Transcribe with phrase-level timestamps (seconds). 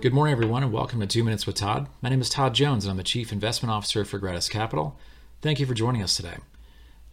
[0.00, 1.86] Good morning, everyone, and welcome to Two Minutes with Todd.
[2.00, 4.98] My name is Todd Jones, and I'm the Chief Investment Officer for Gratus Capital.
[5.42, 6.38] Thank you for joining us today.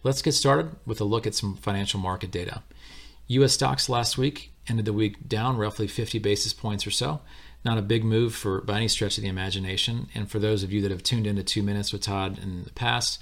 [0.02, 2.62] Let's get started with a look at some financial market data.
[3.26, 3.52] U.S.
[3.52, 7.20] stocks last week ended the week down roughly 50 basis points or so.
[7.62, 10.08] Not a big move for by any stretch of the imagination.
[10.14, 12.72] And for those of you that have tuned into Two Minutes with Todd in the
[12.72, 13.20] past,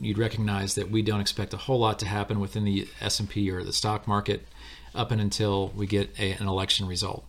[0.00, 3.62] you'd recognize that we don't expect a whole lot to happen within the S&P or
[3.62, 4.44] the stock market
[4.92, 7.24] up and until we get a, an election result.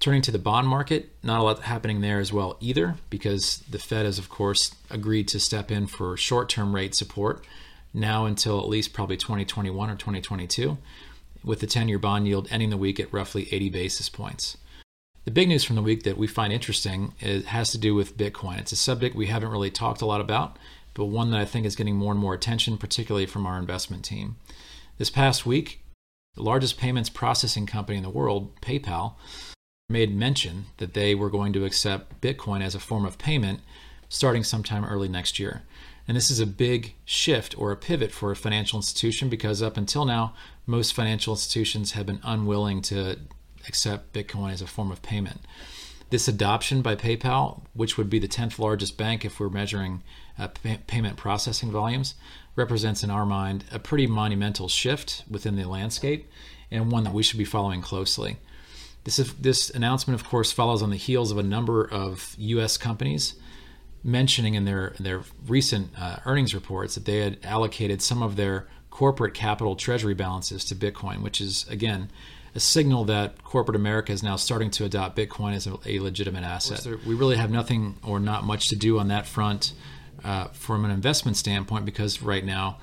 [0.00, 3.78] Turning to the bond market, not a lot happening there as well either, because the
[3.78, 7.44] Fed has, of course, agreed to step in for short term rate support
[7.92, 10.78] now until at least probably 2021 or 2022,
[11.44, 14.56] with the 10 year bond yield ending the week at roughly 80 basis points.
[15.26, 17.12] The big news from the week that we find interesting
[17.48, 18.58] has to do with Bitcoin.
[18.58, 20.58] It's a subject we haven't really talked a lot about,
[20.94, 24.06] but one that I think is getting more and more attention, particularly from our investment
[24.06, 24.36] team.
[24.96, 25.82] This past week,
[26.36, 29.16] the largest payments processing company in the world, PayPal,
[29.90, 33.60] made mention that they were going to accept Bitcoin as a form of payment
[34.08, 35.62] starting sometime early next year.
[36.06, 39.76] And this is a big shift or a pivot for a financial institution because up
[39.76, 40.34] until now,
[40.66, 43.16] most financial institutions have been unwilling to
[43.68, 45.40] accept Bitcoin as a form of payment.
[46.10, 50.02] This adoption by PayPal, which would be the 10th largest bank if we're measuring
[50.36, 52.14] uh, pay- payment processing volumes,
[52.56, 56.28] represents in our mind a pretty monumental shift within the landscape
[56.72, 58.38] and one that we should be following closely.
[59.04, 62.76] This, is, this announcement, of course, follows on the heels of a number of U.S.
[62.76, 63.34] companies
[64.02, 68.66] mentioning in their their recent uh, earnings reports that they had allocated some of their
[68.90, 72.10] corporate capital treasury balances to Bitcoin, which is again
[72.54, 76.42] a signal that corporate America is now starting to adopt Bitcoin as a, a legitimate
[76.42, 76.84] asset.
[77.06, 79.72] We really have nothing or not much to do on that front
[80.24, 82.78] uh, from an investment standpoint because right now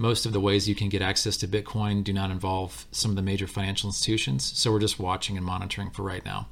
[0.00, 3.16] most of the ways you can get access to Bitcoin do not involve some of
[3.16, 4.50] the major financial institutions.
[4.58, 6.48] So we're just watching and monitoring for right now.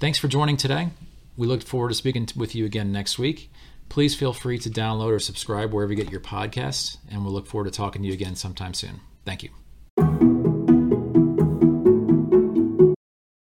[0.00, 0.88] Thanks for joining today.
[1.36, 3.52] We look forward to speaking with you again next week.
[3.88, 7.46] Please feel free to download or subscribe wherever you get your podcasts, and we'll look
[7.46, 9.02] forward to talking to you again sometime soon.
[9.24, 9.50] Thank you.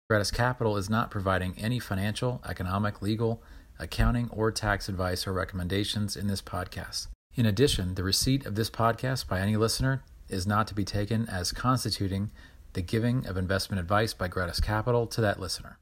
[0.10, 3.44] Gratus Capital is not providing any financial, economic, legal,
[3.80, 7.08] accounting, or tax advice or recommendations in this podcast.
[7.36, 11.28] In addition, the receipt of this podcast by any listener is not to be taken
[11.28, 12.30] as constituting
[12.74, 15.80] the giving of investment advice by Gratus Capital to that listener.